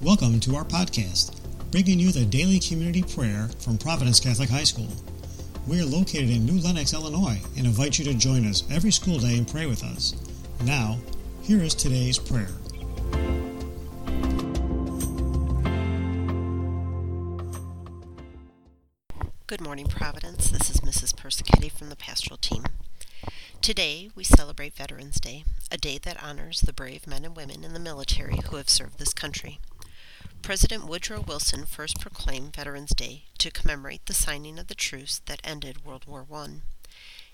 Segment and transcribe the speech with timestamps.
[0.00, 1.34] Welcome to our podcast,
[1.72, 4.86] bringing you the daily community prayer from Providence Catholic High School.
[5.66, 9.18] We are located in New Lenox, Illinois, and invite you to join us every school
[9.18, 10.14] day and pray with us.
[10.62, 10.98] Now,
[11.42, 12.46] here is today's prayer.
[19.48, 20.48] Good morning, Providence.
[20.48, 21.12] This is Mrs.
[21.12, 22.62] Persichetti from the pastoral team.
[23.60, 27.72] Today, we celebrate Veterans Day, a day that honors the brave men and women in
[27.72, 29.58] the military who have served this country.
[30.48, 35.42] President Woodrow Wilson first proclaimed Veterans Day to commemorate the signing of the truce that
[35.44, 36.62] ended World War I.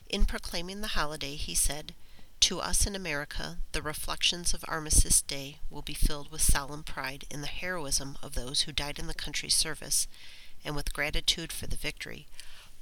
[0.09, 1.95] In proclaiming the holiday, he said,
[2.41, 7.25] To us in America, the reflections of Armistice Day will be filled with solemn pride
[7.31, 10.09] in the heroism of those who died in the country's service
[10.65, 12.27] and with gratitude for the victory,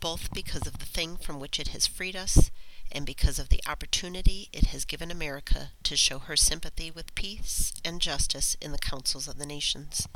[0.00, 2.50] both because of the thing from which it has freed us
[2.92, 7.72] and because of the opportunity it has given America to show her sympathy with peace
[7.84, 10.06] and justice in the councils of the nations.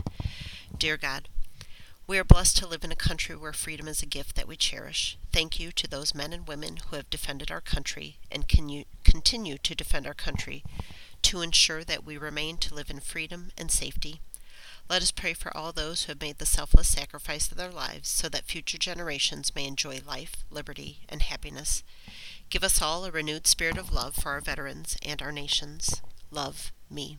[0.76, 1.28] Dear God,
[2.06, 4.54] we are blessed to live in a country where freedom is a gift that we
[4.54, 5.18] cherish.
[5.32, 9.58] Thank you to those men and women who have defended our country and can continue
[9.58, 10.62] to defend our country
[11.22, 14.20] to ensure that we remain to live in freedom and safety.
[14.88, 18.08] Let us pray for all those who have made the selfless sacrifice of their lives
[18.08, 21.82] so that future generations may enjoy life, liberty, and happiness.
[22.50, 26.02] Give us all a renewed spirit of love for our veterans and our nations.
[26.30, 27.18] Love me.